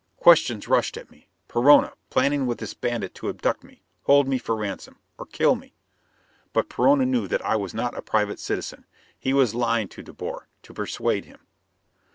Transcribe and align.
Questions 0.17 0.67
rushed 0.67 0.97
at 0.97 1.11
me. 1.11 1.29
Perona, 1.47 1.93
planning 2.09 2.47
with 2.47 2.57
this 2.57 2.73
bandit 2.73 3.13
to 3.13 3.29
abduct 3.29 3.63
me. 3.63 3.83
Hold 4.05 4.27
me 4.27 4.39
for 4.39 4.55
ransom. 4.55 4.97
Or 5.19 5.27
kill 5.27 5.53
me! 5.53 5.75
But 6.53 6.69
Perona 6.69 7.05
knew 7.05 7.27
that 7.27 7.45
I 7.45 7.55
was 7.55 7.75
not 7.75 7.95
a 7.95 8.01
private 8.01 8.39
citizen. 8.39 8.87
He 9.19 9.31
was 9.31 9.53
lying 9.53 9.89
to 9.89 10.01
De 10.01 10.11
Boer, 10.11 10.47
to 10.63 10.73
persuade 10.73 11.25
him. 11.25 11.41